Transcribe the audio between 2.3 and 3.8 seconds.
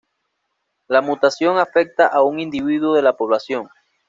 individuo de la población.